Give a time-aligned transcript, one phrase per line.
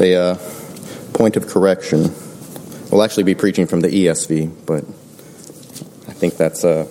[0.00, 0.38] a uh,
[1.12, 2.14] point of correction.
[2.90, 4.84] We'll actually be preaching from the ESV, but
[6.08, 6.84] I think that's uh,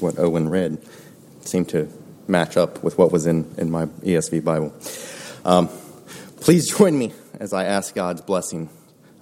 [0.00, 0.74] what Owen read.
[1.40, 1.88] It seemed to
[2.26, 4.74] match up with what was in, in my ESV Bible.
[5.44, 5.68] Um,
[6.40, 8.68] please join me as I ask God's blessing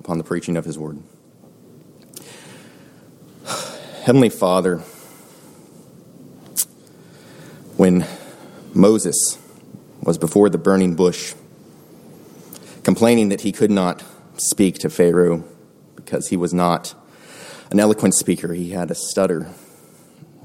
[0.01, 0.99] upon the preaching of His Word.
[4.05, 4.79] Heavenly Father,
[7.77, 8.07] when
[8.75, 9.39] Moses
[10.03, 11.35] was before the burning bush,
[12.89, 14.03] complaining that he could not
[14.39, 15.45] speak to Pharaoh
[15.95, 16.95] because he was not
[17.71, 19.53] an eloquent speaker, he had a stutter.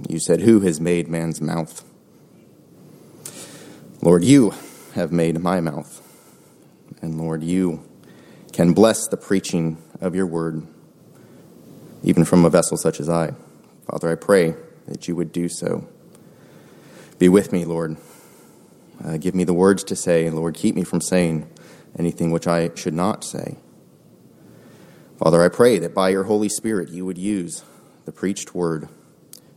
[0.09, 1.85] You said, Who has made man's mouth?
[4.01, 4.53] Lord, you
[4.93, 6.01] have made my mouth.
[7.01, 7.81] And Lord, you
[8.51, 10.67] can bless the preaching of your word,
[12.03, 13.31] even from a vessel such as I.
[13.89, 14.53] Father, I pray
[14.89, 15.87] that you would do so.
[17.19, 17.95] Be with me, Lord.
[19.01, 20.29] Uh, give me the words to say.
[20.29, 21.47] Lord, keep me from saying
[21.97, 23.57] anything which I should not say.
[25.17, 27.63] Father, I pray that by your Holy Spirit you would use
[28.05, 28.89] the preached word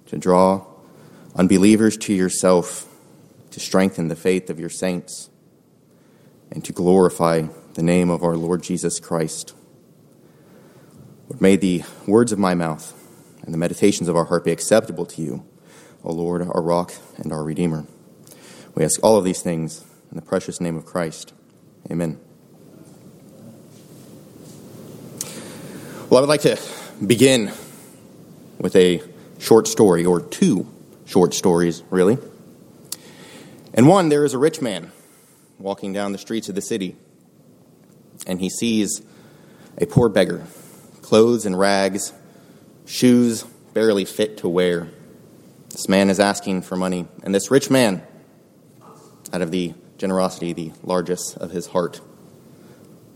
[0.07, 0.67] to draw
[1.35, 2.87] unbelievers to yourself,
[3.51, 5.31] to strengthen the faith of your saints,
[6.51, 7.43] and to glorify
[7.75, 9.55] the name of our Lord Jesus Christ.
[11.29, 12.95] Lord, may the words of my mouth
[13.43, 15.47] and the meditations of our heart be acceptable to you,
[16.05, 17.87] O Lord, our rock and our Redeemer.
[18.75, 21.33] We ask all of these things in the precious name of Christ.
[21.91, 22.21] Amen.
[26.09, 26.57] Well, I would like to
[27.05, 27.51] begin
[28.59, 29.03] with a
[29.41, 30.73] short story, or two
[31.05, 32.17] short stories, really.
[33.75, 34.93] And one, there is a rich man
[35.59, 36.95] walking down the streets of the city,
[38.25, 39.03] and he sees
[39.79, 40.47] a poor beggar,
[41.03, 42.13] clothes in rags,
[42.85, 43.43] shoes
[43.75, 44.89] barely fit to wear.
[45.71, 48.01] This man is asking for money, and this rich man
[49.33, 52.01] out of the generosity, the largest of his heart,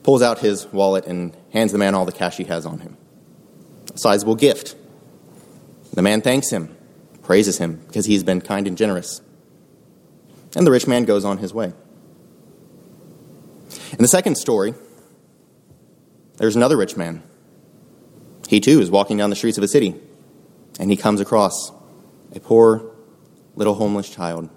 [0.02, 2.96] pulls out his wallet and hands the man all the cash he has on him.
[3.94, 4.76] A sizable gift.
[5.92, 6.76] The man thanks him,
[7.22, 9.20] praises him because he's been kind and generous.
[10.56, 11.72] And the rich man goes on his way.
[13.92, 14.74] In the second story,
[16.36, 17.22] there's another rich man.
[18.48, 19.94] He too is walking down the streets of a city,
[20.78, 21.70] and he comes across
[22.34, 22.90] a poor
[23.56, 24.48] little homeless child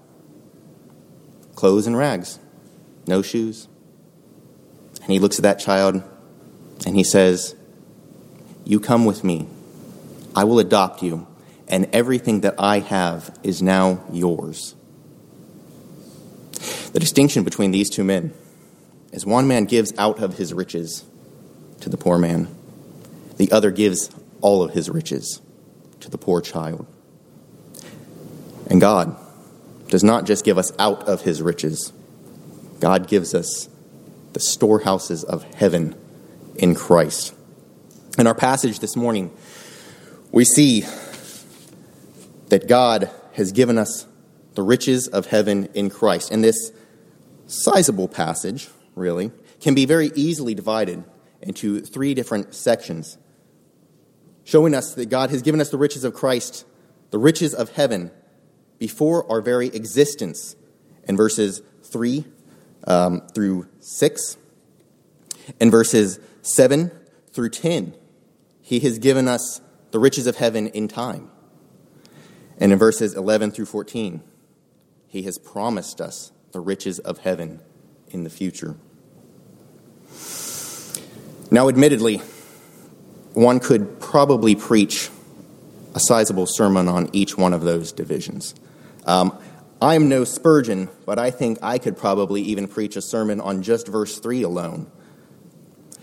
[1.55, 2.39] clothes and rags,
[3.07, 3.67] no shoes.
[5.03, 6.01] And he looks at that child
[6.85, 7.55] and he says,
[8.65, 9.47] You come with me.
[10.35, 11.27] I will adopt you,
[11.67, 14.73] and everything that I have is now yours.
[16.93, 18.33] The distinction between these two men
[19.11, 21.05] is one man gives out of his riches
[21.81, 22.47] to the poor man,
[23.37, 24.09] the other gives
[24.41, 25.41] all of his riches
[25.99, 26.87] to the poor child.
[28.67, 29.15] And God,
[29.89, 31.93] does not just give us out of his riches,
[32.79, 33.69] God gives us
[34.33, 35.95] the storehouses of heaven
[36.55, 37.33] in Christ.
[38.17, 39.31] In our passage this morning,
[40.31, 40.85] we see
[42.49, 44.07] that God has given us
[44.55, 46.31] the riches of heaven in Christ.
[46.31, 46.71] And this
[47.47, 51.03] sizable passage, really, can be very easily divided
[51.41, 53.17] into three different sections,
[54.43, 56.65] showing us that God has given us the riches of Christ,
[57.11, 58.11] the riches of heaven,
[58.79, 60.55] before our very existence
[61.05, 62.25] in verses 3
[62.87, 64.37] um, through 6.
[65.59, 66.91] and verses 7
[67.31, 67.95] through 10,
[68.61, 69.61] he has given us
[69.91, 71.29] the riches of heaven in time.
[72.57, 74.23] And in verses 11 through 14,
[75.07, 77.59] he has promised us the riches of heaven
[78.09, 78.77] in the future.
[81.51, 82.21] Now, admittedly,
[83.33, 85.09] one could probably preach
[85.93, 88.55] a sizable sermon on each one of those divisions.
[89.05, 89.37] Um,
[89.83, 93.85] I'm no Spurgeon, but I think I could probably even preach a sermon on just
[93.89, 94.89] verse 3 alone.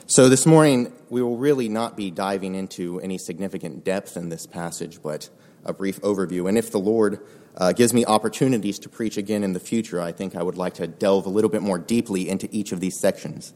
[0.05, 4.45] So this morning, we will really not be diving into any significant depth in this
[4.45, 5.31] passage, but
[5.65, 6.47] a brief overview.
[6.47, 7.27] And if the Lord
[7.57, 10.75] uh, gives me opportunities to preach again in the future, I think I would like
[10.75, 13.55] to delve a little bit more deeply into each of these sections.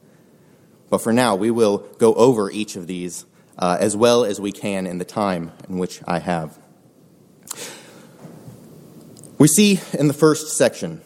[0.88, 3.26] But for now, we will go over each of these
[3.58, 6.58] uh, as well as we can in the time in which I have.
[9.36, 11.00] We see in the first section,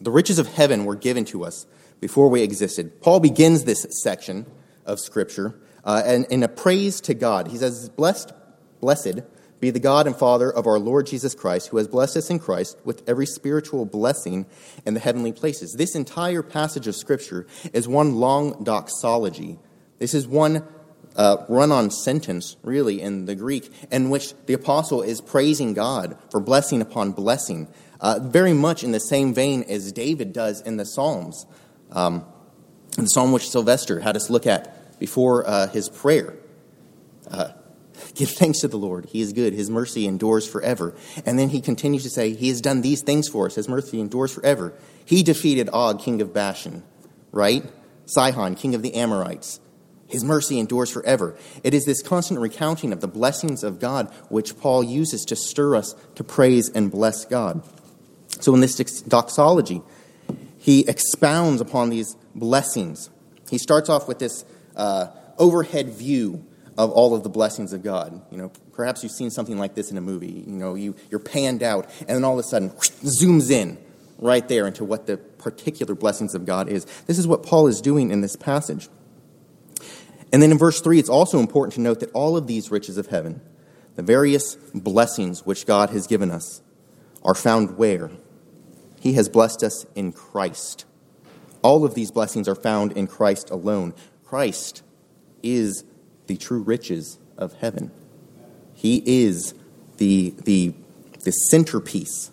[0.00, 1.66] the riches of heaven were given to us
[2.00, 3.02] before we existed.
[3.02, 4.46] Paul begins this section
[4.86, 7.48] of Scripture uh, and in a praise to God.
[7.48, 8.32] He says, Blessed,
[8.80, 9.20] blessed
[9.60, 12.38] be the God and Father of our Lord Jesus Christ, who has blessed us in
[12.38, 14.46] Christ with every spiritual blessing
[14.86, 15.74] in the heavenly places.
[15.74, 19.58] This entire passage of Scripture is one long doxology.
[19.98, 20.64] This is one
[21.18, 26.16] uh, run on sentence, really, in the Greek, in which the apostle is praising God
[26.30, 27.68] for blessing upon blessing,
[28.00, 31.44] uh, very much in the same vein as David does in the Psalms.
[31.90, 32.24] Um,
[32.96, 36.34] the psalm which Sylvester had us look at before uh, his prayer.
[37.30, 37.50] Uh,
[38.14, 39.06] Give thanks to the Lord.
[39.06, 39.52] He is good.
[39.52, 40.94] His mercy endures forever.
[41.26, 43.56] And then he continues to say, He has done these things for us.
[43.56, 44.72] His mercy endures forever.
[45.04, 46.84] He defeated Og, king of Bashan,
[47.32, 47.64] right?
[48.06, 49.60] Sihon, king of the Amorites.
[50.08, 51.36] His mercy endures forever.
[51.62, 55.76] It is this constant recounting of the blessings of God which Paul uses to stir
[55.76, 57.62] us to praise and bless God.
[58.40, 59.82] So in this doxology,
[60.56, 63.10] he expounds upon these blessings.
[63.50, 64.44] He starts off with this
[64.76, 65.08] uh,
[65.38, 66.44] overhead view
[66.76, 68.20] of all of the blessings of God.
[68.30, 70.44] You know, perhaps you've seen something like this in a movie.
[70.46, 73.76] You know, you, you're panned out, and then all of a sudden, whoosh, zooms in
[74.18, 76.86] right there into what the particular blessings of God is.
[77.06, 78.88] This is what Paul is doing in this passage.
[80.32, 82.98] And then in verse 3, it's also important to note that all of these riches
[82.98, 83.40] of heaven,
[83.94, 86.62] the various blessings which God has given us,
[87.22, 88.10] are found where?
[89.00, 90.84] He has blessed us in Christ.
[91.62, 93.94] All of these blessings are found in Christ alone.
[94.24, 94.82] Christ
[95.42, 95.84] is
[96.26, 97.90] the true riches of heaven.
[98.74, 99.54] He is
[99.96, 100.74] the, the,
[101.24, 102.30] the centerpiece.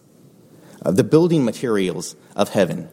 [0.84, 2.90] The building materials of heaven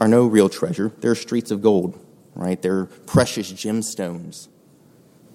[0.00, 0.92] are no real treasure.
[0.98, 1.98] They're streets of gold,
[2.36, 2.60] right?
[2.60, 4.48] They're precious gemstones.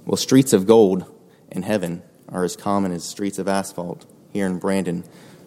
[0.06, 1.06] Well, streets of gold
[1.52, 5.04] in heaven are as common as streets of asphalt here in Brandon.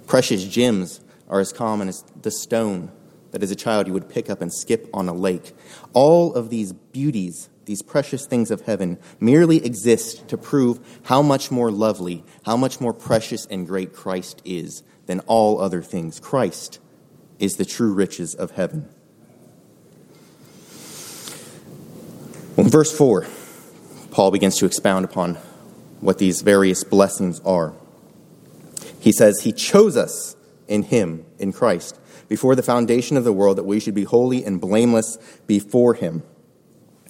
[0.07, 2.93] Precious gems are as common as the stone
[3.31, 5.55] that as a child you would pick up and skip on a lake.
[5.93, 11.51] All of these beauties these precious things of heaven merely exist to prove how much
[11.51, 16.21] more lovely, how much more precious and great Christ is than all other things.
[16.21, 16.79] Christ
[17.39, 18.89] is the true riches of heaven.
[22.65, 23.27] In verse 4,
[24.11, 25.35] Paul begins to expound upon
[26.01, 27.75] what these various blessings are.
[28.99, 30.35] He says, He chose us
[30.67, 34.43] in Him, in Christ, before the foundation of the world, that we should be holy
[34.43, 36.23] and blameless before Him.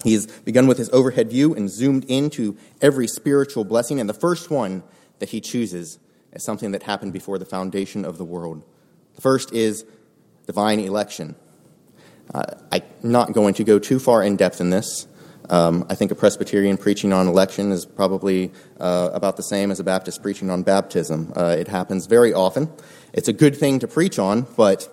[0.02, 4.00] He has begun with his overhead view and zoomed into every spiritual blessing.
[4.00, 4.82] And the first one
[5.20, 6.00] that he chooses
[6.32, 8.64] is something that happened before the foundation of the world.
[9.14, 9.86] The first is
[10.46, 11.36] divine election.
[12.34, 12.42] Uh,
[12.72, 15.06] I'm not going to go too far in depth in this.
[15.50, 18.50] Um, I think a Presbyterian preaching on election is probably
[18.80, 21.32] uh, about the same as a Baptist preaching on baptism.
[21.36, 22.70] Uh, it happens very often.
[23.12, 24.88] It's a good thing to preach on, but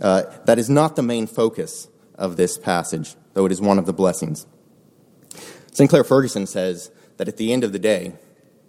[0.00, 3.86] uh, that is not the main focus of this passage, though it is one of
[3.86, 4.46] the blessings.
[5.72, 8.12] Sinclair Ferguson says that at the end of the day,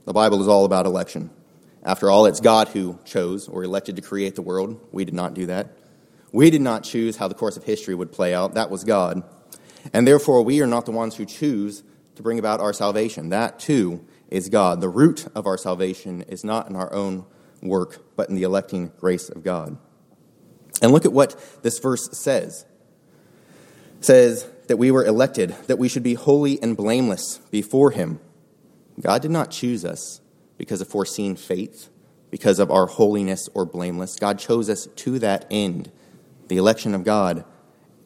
[0.06, 1.32] the Bible is all about election.
[1.84, 4.80] After all, it's God who chose or elected to create the world.
[4.92, 5.76] We did not do that.
[6.32, 8.54] We did not choose how the course of history would play out.
[8.54, 9.24] That was God.
[9.92, 11.84] And therefore, we are not the ones who choose
[12.16, 13.30] to bring about our salvation.
[13.30, 14.80] That, too, is God.
[14.80, 17.26] The root of our salvation is not in our own
[17.62, 19.78] work, but in the electing grace of God.
[20.82, 22.66] And look at what this verse says.
[24.00, 28.20] It says, that we were elected, that we should be holy and blameless before Him.
[29.00, 30.22] God did not choose us
[30.58, 31.90] because of foreseen faith,
[32.32, 34.16] because of our holiness or blameless.
[34.16, 35.92] God chose us to that end.
[36.48, 37.46] The election of God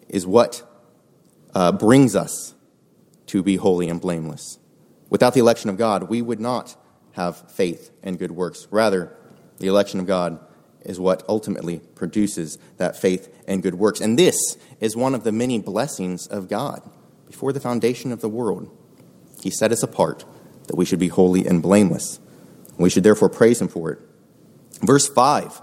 [0.10, 0.64] is what
[1.54, 2.54] uh, brings us
[3.28, 4.60] to be holy and blameless.
[5.10, 6.76] Without the election of God, we would not
[7.14, 8.68] have faith and good works.
[8.72, 9.16] Rather,
[9.58, 10.40] the election of God
[10.82, 14.00] is what ultimately produces that faith and good works.
[14.00, 14.36] And this
[14.80, 16.82] is one of the many blessings of God.
[17.26, 18.70] Before the foundation of the world,
[19.42, 20.24] He set us apart
[20.68, 22.20] that we should be holy and blameless.
[22.78, 24.00] We should therefore praise Him for it.
[24.82, 25.62] Verse 5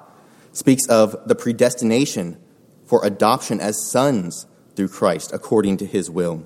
[0.53, 2.41] speaks of the predestination
[2.85, 6.45] for adoption as sons through Christ according to His will.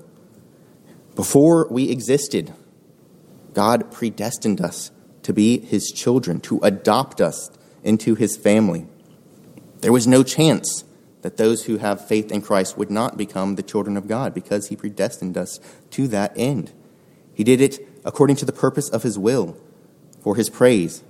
[1.15, 2.53] Before we existed,
[3.53, 4.91] God predestined us
[5.23, 7.51] to be His children, to adopt us
[7.83, 8.87] into his family.
[9.81, 10.83] There was no chance
[11.21, 14.67] that those who have faith in Christ would not become the children of God because
[14.67, 15.59] he predestined us
[15.91, 16.71] to that end.
[17.33, 19.57] He did it according to the purpose of his will,
[20.21, 21.03] for his praise.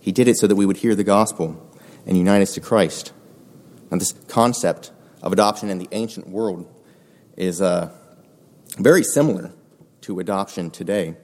[0.00, 1.68] He did it so that we would hear the gospel
[2.06, 3.12] and unite us to Christ.
[3.90, 6.66] Now, this concept of adoption in the ancient world
[7.36, 7.90] is uh,
[8.78, 9.52] very similar
[10.02, 11.16] to adoption today.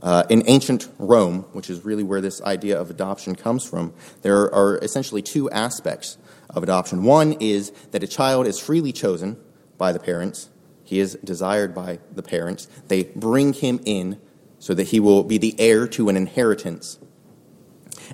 [0.00, 4.52] Uh, in ancient Rome, which is really where this idea of adoption comes from, there
[4.54, 6.18] are essentially two aspects
[6.50, 7.02] of adoption.
[7.02, 9.36] One is that a child is freely chosen
[9.76, 10.50] by the parents,
[10.88, 12.66] he is desired by the parents.
[12.86, 14.18] They bring him in
[14.58, 16.98] so that he will be the heir to an inheritance.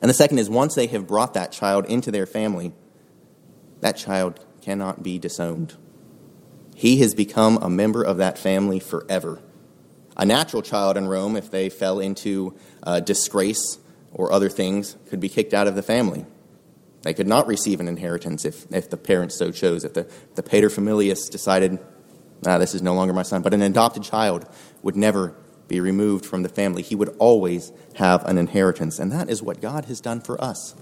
[0.02, 2.72] And the second is once they have brought that child into their family,
[3.80, 5.75] that child cannot be disowned.
[6.75, 9.40] He has become a member of that family forever
[10.16, 13.78] a natural child in Rome, if they fell into uh, disgrace
[14.12, 16.25] or other things, could be kicked out of the family.
[17.02, 19.85] They could not receive an inheritance if, if the parents so chose.
[19.85, 21.78] If the, the paterfamilias decided,
[22.47, 23.42] ah, this is no longer my son.
[23.42, 24.47] But an adopted child
[24.83, 25.35] would never
[25.66, 26.83] be removed from the family.
[26.83, 28.99] He would always have an inheritance.
[28.99, 30.75] And that is what God has done for us.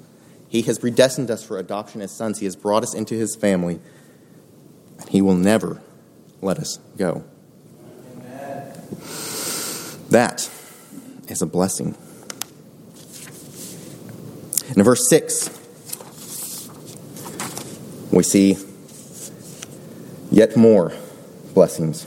[0.52, 3.80] He has predestined us for adoption as sons, He has brought us into His family.
[5.00, 5.80] And He will never
[6.42, 7.24] let us go.
[8.18, 8.74] Amen.
[10.10, 10.50] That
[11.28, 11.96] is a blessing.
[14.76, 15.48] In verse 6,
[18.10, 18.58] we see
[20.30, 20.92] yet more
[21.54, 22.04] blessings.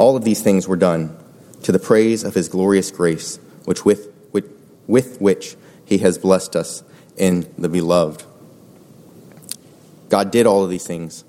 [0.00, 1.16] All of these things were done
[1.62, 4.50] to the praise of his glorious grace, which with, with,
[4.88, 6.82] with which he has blessed us
[7.18, 8.24] in the beloved.
[10.08, 11.24] God did all of these things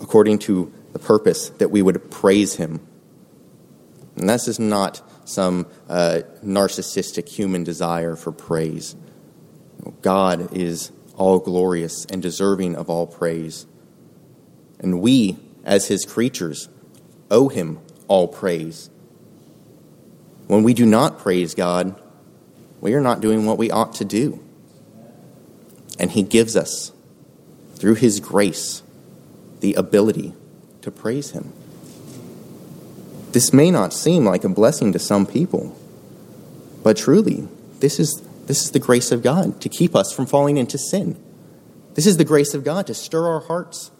[0.00, 2.80] according to the purpose that we would praise him.
[4.16, 8.96] And this is not some uh, narcissistic human desire for praise.
[10.02, 13.66] God is all glorious and deserving of all praise.
[14.80, 16.68] And we, as his creatures,
[17.30, 18.90] owe him all praise.
[20.46, 22.00] When we do not praise God,
[22.80, 24.42] we are not doing what we ought to do.
[25.98, 26.92] And he gives us,
[27.74, 28.82] through his grace,
[29.60, 30.34] the ability
[30.82, 31.52] to praise him.
[33.32, 35.76] This may not seem like a blessing to some people,
[36.82, 37.48] but truly,
[37.80, 41.22] this is, this is the grace of God to keep us from falling into sin.
[41.94, 43.90] This is the grace of God to stir our hearts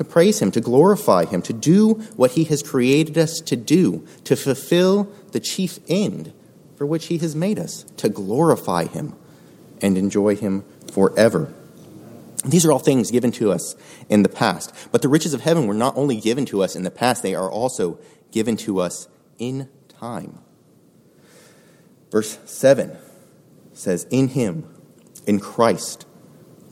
[0.00, 4.06] to praise Him, to glorify Him, to do what He has created us to do,
[4.24, 6.32] to fulfill the chief end
[6.76, 9.14] for which He has made us, to glorify Him
[9.82, 11.52] and enjoy Him forever.
[12.44, 13.76] These are all things given to us
[14.08, 14.74] in the past.
[14.92, 17.34] But the riches of heaven were not only given to us in the past, they
[17.34, 17.98] are also
[18.30, 19.08] given to us
[19.38, 20.38] in time.
[22.10, 22.96] Verse 7
[23.74, 24.66] says, In Him,
[25.26, 26.06] in Christ,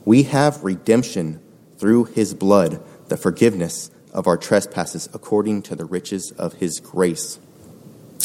[0.05, 1.39] we have redemption
[1.77, 7.39] through His blood the forgiveness of our trespasses according to the riches of his grace.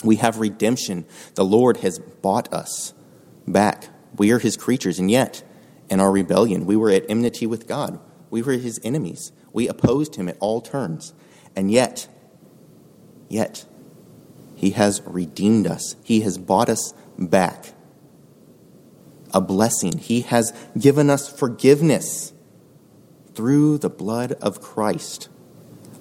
[0.03, 1.07] We have redemption.
[1.35, 2.95] The Lord has bought us
[3.47, 3.89] back.
[4.17, 5.43] We are his creatures, and yet,
[5.91, 7.99] in our rebellion, we were at enmity with God.
[8.31, 9.33] We were his enemies.
[9.53, 11.13] We opposed him at all turns.
[11.57, 12.09] And yet,
[13.29, 13.65] yet,
[14.55, 15.97] he has redeemed us.
[16.05, 17.75] He has bought us back.
[19.33, 19.99] A blessing.
[19.99, 22.33] He has given us forgiveness
[23.35, 25.29] through the blood of Christ,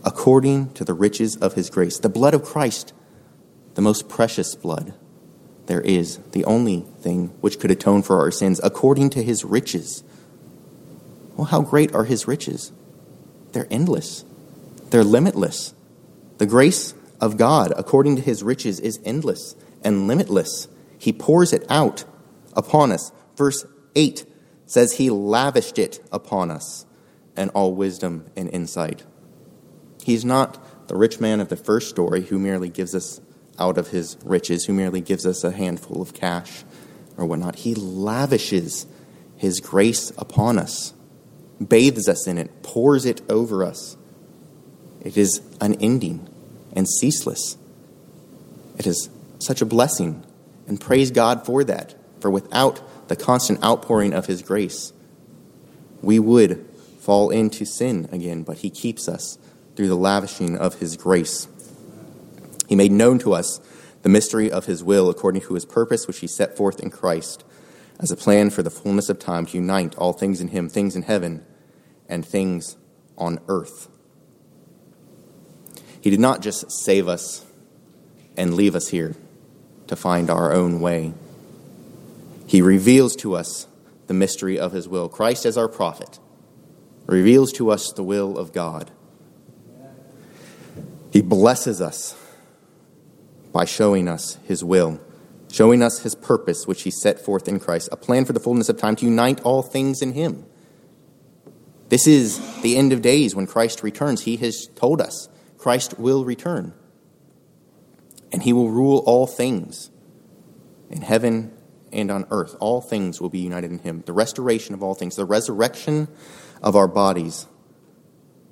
[0.05, 1.97] according to the riches of his grace.
[1.97, 2.93] The blood of Christ,
[3.73, 4.93] the most precious blood
[5.65, 10.03] there is, the only thing which could atone for our sins, according to his riches.
[11.35, 12.71] Well, how great are his riches?
[13.53, 14.25] They're endless,
[14.89, 15.73] they're limitless.
[16.37, 20.67] The grace of God, according to his riches, is endless and limitless.
[20.97, 22.03] He pours it out
[22.53, 23.11] upon us.
[23.37, 23.65] Verse
[23.95, 24.25] 8
[24.65, 26.85] says, He lavished it upon us
[27.35, 29.03] and all wisdom and insight.
[30.03, 33.21] He's not the rich man of the first story who merely gives us
[33.59, 36.63] out of his riches, who merely gives us a handful of cash
[37.17, 37.57] or whatnot.
[37.57, 38.85] He lavishes
[39.37, 40.93] his grace upon us,
[41.65, 43.97] bathes us in it, pours it over us.
[45.01, 46.27] It is unending
[46.75, 47.57] and ceaseless.
[48.77, 50.23] It is such a blessing,
[50.67, 51.95] and praise God for that.
[52.21, 54.93] For without the constant outpouring of his grace,
[56.01, 56.65] we would
[56.99, 59.37] fall into sin again, but He keeps us
[59.75, 61.47] through the lavishing of His grace.
[62.67, 63.59] He made known to us
[64.01, 67.43] the mystery of His will according to His purpose, which He set forth in Christ,
[67.99, 70.95] as a plan for the fullness of time to unite all things in Him, things
[70.95, 71.45] in heaven
[72.09, 72.77] and things
[73.17, 73.87] on earth.
[76.01, 77.45] He did not just save us
[78.35, 79.15] and leave us here
[79.87, 81.13] to find our own way.
[82.45, 83.67] He reveals to us
[84.07, 85.07] the mystery of His will.
[85.07, 86.19] Christ as our prophet
[87.05, 88.91] reveals to us the will of God.
[91.11, 92.15] He blesses us
[93.53, 94.99] by showing us his will,
[95.49, 98.67] showing us his purpose, which he set forth in Christ, a plan for the fullness
[98.67, 100.45] of time to unite all things in him.
[101.89, 104.23] This is the end of days when Christ returns.
[104.23, 105.29] He has told us
[105.59, 106.73] Christ will return,
[108.31, 109.91] and he will rule all things
[110.89, 111.55] in heaven
[111.91, 112.55] and on earth.
[112.59, 114.01] All things will be united in him.
[114.07, 116.07] The restoration of all things, the resurrection
[116.63, 117.45] of our bodies,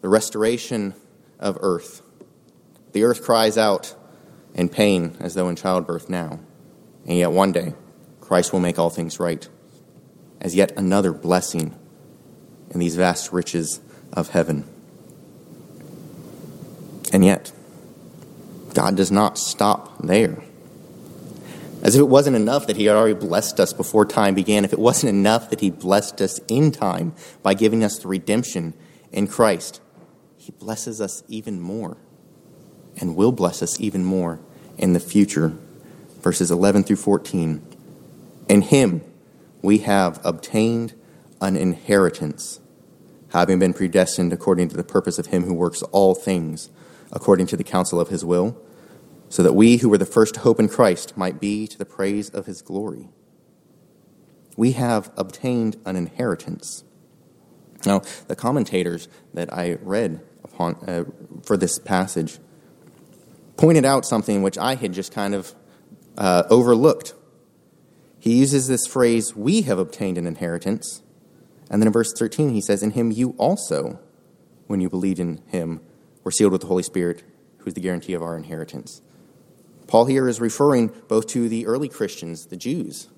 [0.02, 0.94] the restoration
[1.40, 2.04] of earth.
[2.92, 3.96] The earth cries out
[4.54, 6.40] in pain as though in childbirth now,
[7.06, 7.74] and yet one day
[8.20, 9.48] Christ will make all things right
[10.40, 11.78] as yet another blessing
[12.72, 13.80] in these vast riches
[14.14, 14.68] of heaven.
[17.14, 17.52] And yet,
[18.74, 20.42] God does not stop there.
[21.84, 24.72] As if it wasn't enough that He had already blessed us before time began, if
[24.72, 28.74] it wasn't enough that He blessed us in time by giving us the redemption
[29.12, 29.82] in Christ,
[30.42, 31.98] he blesses us even more
[32.98, 34.40] and will bless us even more
[34.78, 35.54] in the future.
[36.20, 37.62] Verses 11 through 14.
[38.50, 39.02] In him
[39.62, 40.94] we have obtained
[41.40, 42.60] an inheritance,
[43.30, 46.70] having been predestined according to the purpose of him who works all things
[47.12, 48.58] according to the counsel of his will,
[49.30, 52.30] so that we who were the first hope in Christ might be to the praise
[52.30, 53.10] of his glory.
[54.58, 56.84] We have obtained an inheritance.
[57.86, 61.06] Now, the commentators that I read upon uh,
[61.44, 62.40] for this passage
[63.62, 65.54] pointed out something which I had just kind of
[66.18, 67.14] uh, overlooked.
[68.18, 71.04] He uses this phrase, we have obtained an inheritance.
[71.70, 74.00] And then in verse 13, he says, In him you also,
[74.66, 75.80] when you believed in him,
[76.24, 77.22] were sealed with the Holy Spirit,
[77.60, 79.04] who is the guarantee of our inheritance.
[79.86, 83.10] Paul here is referring both to the early Christians, the Jews,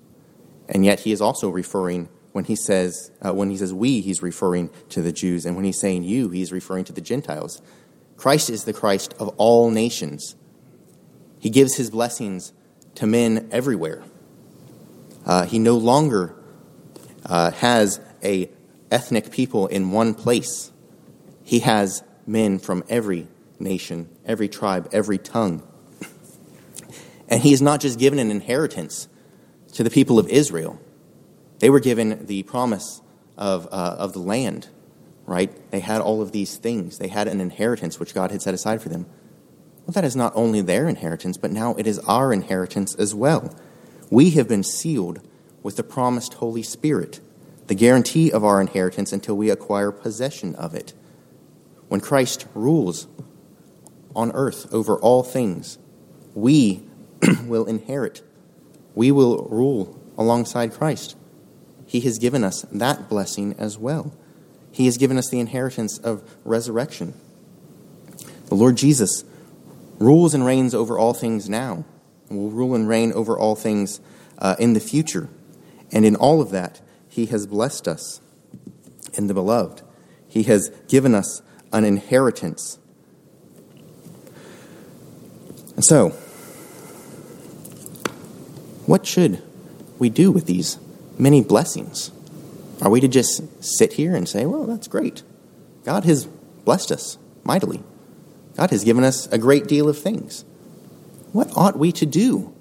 [0.68, 4.20] and yet he is also referring when he says uh, when he says we, he's
[4.20, 7.62] referring to the Jews, and when he's saying you, he's referring to the Gentiles.
[8.16, 10.36] Christ is the Christ of all nations.
[11.38, 12.52] He gives his blessings
[12.94, 14.02] to men everywhere.
[15.26, 16.34] Uh, he no longer
[17.26, 18.50] uh, has a
[18.90, 20.70] ethnic people in one place.
[21.42, 23.26] He has men from every
[23.58, 25.62] nation, every tribe, every tongue.
[27.28, 29.08] And he is not just given an inheritance
[29.72, 30.78] to the people of Israel.
[31.58, 33.00] They were given the promise
[33.36, 34.68] of, uh, of the land,
[35.26, 35.52] right?
[35.70, 36.98] They had all of these things.
[36.98, 39.06] They had an inheritance which God had set aside for them.
[39.86, 43.54] Well, that is not only their inheritance, but now it is our inheritance as well.
[44.10, 45.20] We have been sealed
[45.62, 47.20] with the promised Holy Spirit,
[47.66, 50.92] the guarantee of our inheritance until we acquire possession of it.
[51.88, 53.06] When Christ rules
[54.14, 55.78] on earth over all things,
[56.34, 56.82] we
[57.44, 58.22] will inherit.
[58.94, 61.16] We will rule alongside Christ.
[61.86, 64.14] He has given us that blessing as well.
[64.74, 67.14] He has given us the inheritance of resurrection.
[68.46, 69.22] The Lord Jesus
[70.00, 71.84] rules and reigns over all things now,
[72.28, 74.00] and will rule and reign over all things
[74.38, 75.28] uh, in the future.
[75.92, 78.20] And in all of that, He has blessed us
[79.16, 79.82] in the beloved.
[80.26, 81.40] He has given us
[81.72, 82.80] an inheritance.
[85.76, 86.08] And so,
[88.86, 89.40] what should
[90.00, 90.78] we do with these
[91.16, 92.10] many blessings?
[92.84, 95.22] Are we to just sit here and say, well, that's great?
[95.84, 97.82] God has blessed us mightily.
[98.56, 100.44] God has given us a great deal of things.
[101.32, 102.54] What ought we to do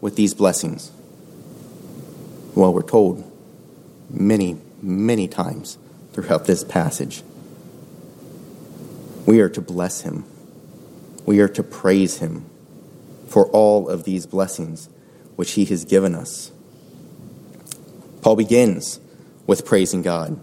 [0.00, 0.90] with these blessings?
[2.56, 3.24] Well, we're told
[4.10, 5.78] many, many times
[6.12, 7.22] throughout this passage
[9.24, 10.24] we are to bless him.
[11.24, 12.44] We are to praise him
[13.28, 14.88] for all of these blessings
[15.36, 16.50] which he has given us.
[18.20, 18.98] Paul begins
[19.46, 20.42] with praising God.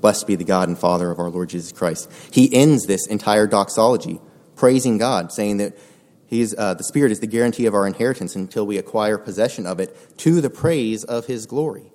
[0.00, 2.10] Blessed be the God and Father of our Lord Jesus Christ.
[2.32, 4.20] He ends this entire doxology
[4.56, 5.76] praising God, saying that
[6.26, 9.80] he's, uh, the Spirit is the guarantee of our inheritance until we acquire possession of
[9.80, 11.92] it to the praise of his glory.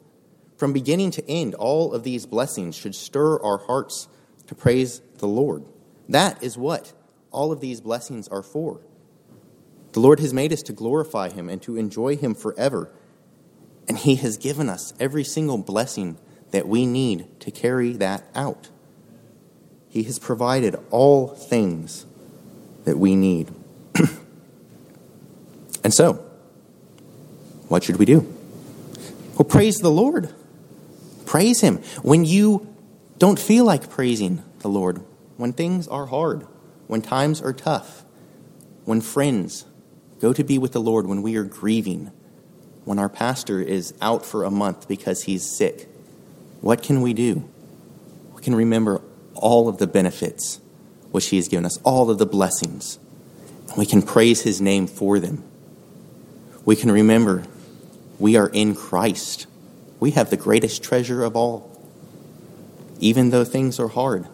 [0.58, 4.08] From beginning to end, all of these blessings should stir our hearts
[4.48, 5.66] to praise the Lord.
[6.10, 6.94] That is what
[7.32, 8.82] all of these blessings are for.
[9.92, 12.92] The Lord has made us to glorify Him and to enjoy Him forever.
[13.88, 16.18] And He has given us every single blessing
[16.56, 18.70] that we need to carry that out.
[19.90, 22.06] He has provided all things
[22.86, 23.52] that we need.
[25.84, 26.14] and so,
[27.68, 28.22] what should we do?
[29.34, 30.34] Well, praise the Lord.
[31.26, 31.80] Praise Him.
[32.04, 32.74] When you
[33.18, 35.02] don't feel like praising the Lord,
[35.36, 36.48] when things are hard,
[36.88, 38.06] when times are tough,
[38.86, 39.66] when friends
[40.22, 42.14] go to be with the Lord, when we are grieving,
[42.86, 45.90] when our pastor is out for a month because he's sick,
[46.62, 47.48] what can we do?
[48.34, 49.02] We can remember
[49.34, 50.60] all of the benefits
[51.12, 53.00] which he has given us, all of the blessings.
[53.70, 55.44] and We can praise his name for them.
[56.66, 57.46] We can remember
[58.20, 59.48] we are in Christ.
[60.00, 61.72] We have the greatest treasure of all.
[63.00, 64.28] Even though things are hard,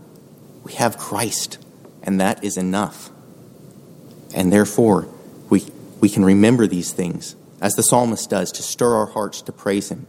[0.64, 1.58] we have Christ,
[2.04, 3.10] and that is enough.
[4.34, 5.08] And therefore,
[5.50, 5.66] we,
[6.00, 9.90] we can remember these things, as the psalmist does, to stir our hearts to praise
[9.90, 10.08] him.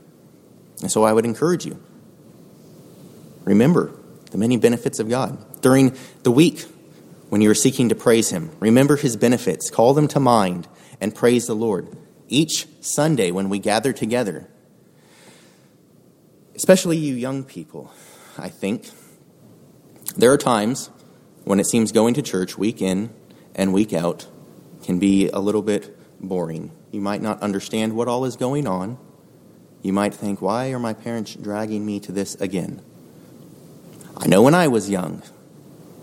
[0.81, 1.83] And so I would encourage you
[3.45, 3.93] remember
[4.31, 5.61] the many benefits of God.
[5.61, 6.65] During the week,
[7.29, 10.69] when you are seeking to praise him, remember his benefits, call them to mind,
[11.01, 11.97] and praise the Lord.
[12.29, 14.49] Each Sunday, when we gather together,
[16.55, 17.93] especially you young people,
[18.39, 18.91] I think,
[20.17, 20.91] there are times
[21.45, 23.11] when it seems going to church week in
[23.55, 24.27] and week out
[24.83, 26.73] can be a little bit boring.
[26.91, 28.99] You might not understand what all is going on.
[29.83, 32.83] You might think, why are my parents dragging me to this again?
[34.23, 35.21] I know when I was young,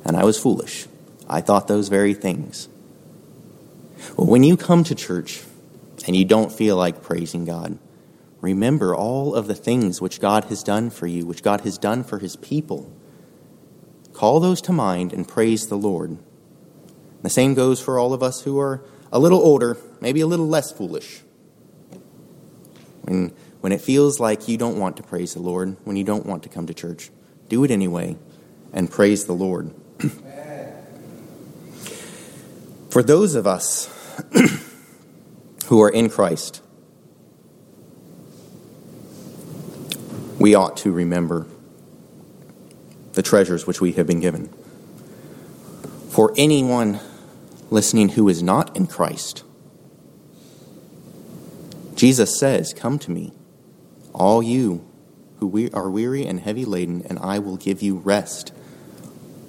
[0.03, 0.88] and I was foolish.
[1.29, 2.67] I thought those very things.
[4.17, 5.41] Well, when you come to church
[6.05, 7.79] and you don't feel like praising God,
[8.41, 12.03] remember all of the things which God has done for you, which God has done
[12.03, 12.91] for his people.
[14.12, 16.17] Call those to mind and praise the Lord.
[17.21, 20.47] The same goes for all of us who are a little older, maybe a little
[20.47, 21.21] less foolish.
[23.03, 26.25] When, when it feels like you don't want to praise the Lord, when you don't
[26.25, 27.12] want to come to church,
[27.49, 28.15] do it anyway
[28.71, 29.73] and praise the Lord.
[32.89, 33.89] for those of us
[35.65, 36.62] who are in Christ,
[40.39, 41.47] we ought to remember
[43.13, 44.47] the treasures which we have been given.
[46.09, 46.99] For anyone
[47.69, 49.43] listening who is not in Christ,
[51.95, 53.33] Jesus says, Come to me,
[54.13, 54.88] all you
[55.39, 58.54] who we are weary and heavy laden, and I will give you rest.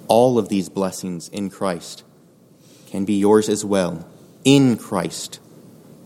[0.07, 2.03] All of these blessings in Christ
[2.87, 4.07] can be yours as well.
[4.43, 5.39] In Christ,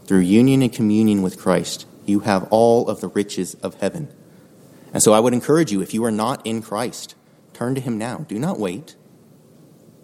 [0.05, 4.07] through union and communion with Christ, you have all of the riches of heaven.
[4.93, 7.15] And so I would encourage you, if you are not in Christ,
[7.53, 8.19] turn to Him now.
[8.27, 8.95] Do not wait.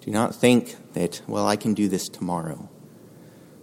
[0.01, 2.69] Do not think that, well, I can do this tomorrow.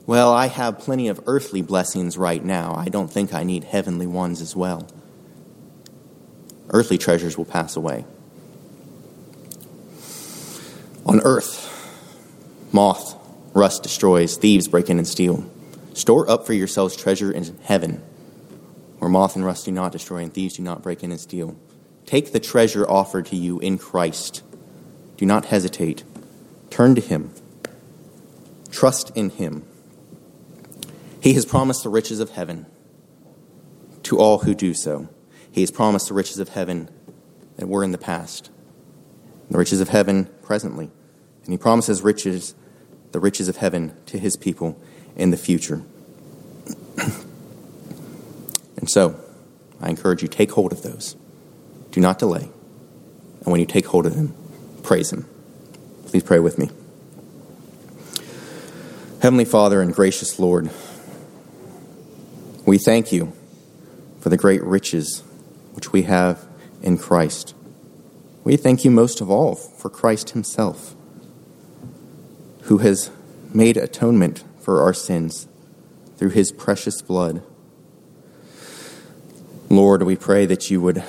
[0.07, 2.75] Well, I have plenty of earthly blessings right now.
[2.75, 4.89] I don't think I need heavenly ones as well.
[6.71, 8.05] Earthly treasures will pass away.
[11.07, 11.65] On earth,
[12.73, 13.17] moth,
[13.55, 15.49] rust destroys, thieves break in and steal.
[15.95, 18.03] Store up for yourselves treasure in heaven
[18.99, 21.57] where moth and rust do not destroy and thieves do not break in and steal.
[22.07, 24.43] Take the treasure offered to you in Christ.
[25.17, 26.05] Do not hesitate.
[26.71, 27.33] Turn to Him.
[28.71, 29.65] Trust in Him.
[31.21, 32.67] He has promised the riches of heaven
[34.05, 35.09] to all who do so.
[35.59, 36.89] He has promised the riches of heaven
[37.57, 38.49] that were in the past,
[39.51, 40.89] the riches of heaven presently.
[41.43, 42.55] And He promises riches,
[43.11, 44.81] the riches of heaven to His people
[45.17, 45.83] in the future.
[48.77, 49.19] And so,
[49.81, 51.17] I encourage you, take hold of those.
[51.91, 52.49] Do not delay.
[53.41, 54.37] And when you take hold of them,
[54.85, 55.27] praise Him.
[56.07, 56.71] Please pray with me.
[59.21, 60.71] Heavenly Father and gracious Lord,
[62.65, 63.33] we thank you
[64.21, 65.25] for the great riches
[65.79, 66.45] which we have
[66.83, 67.55] in Christ.
[68.43, 70.97] We thank you most of all for Christ Himself,
[72.63, 73.13] who has
[73.55, 75.47] made atonement for our sins
[76.17, 77.43] through His precious blood
[79.71, 81.05] Lord, we pray that you would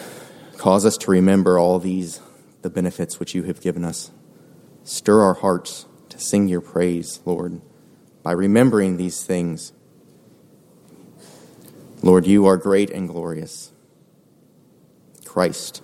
[0.58, 2.20] cause us to remember all these,
[2.62, 4.12] the benefits which you have given us.
[4.84, 7.62] Stir our hearts to sing your praise, Lord,
[8.22, 9.72] by remembering these things.
[12.04, 13.72] Lord, you are great and glorious.
[15.30, 15.84] Christ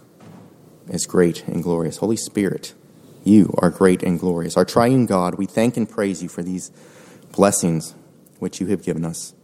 [0.90, 1.98] is great and glorious.
[1.98, 2.74] Holy Spirit,
[3.24, 4.58] you are great and glorious.
[4.58, 6.72] Our triune God, we thank and praise you for these
[7.32, 7.94] blessings
[8.40, 9.36] which you have given us.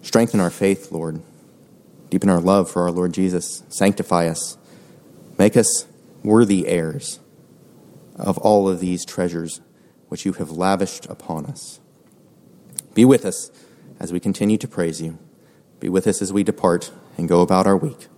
[0.00, 1.20] Strengthen our faith, Lord.
[2.08, 3.64] Deepen our love for our Lord Jesus.
[3.68, 4.56] Sanctify us.
[5.38, 5.86] Make us
[6.24, 7.20] worthy heirs
[8.16, 9.60] of all of these treasures
[10.08, 11.80] which you have lavished upon us.
[12.94, 13.50] Be with us
[14.00, 15.18] as we continue to praise you.
[15.80, 18.08] Be with us as we depart and go about our week.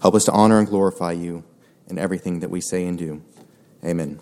[0.00, 1.44] Help us to honor and glorify you
[1.88, 3.22] in everything that we say and do.
[3.84, 4.20] Amen.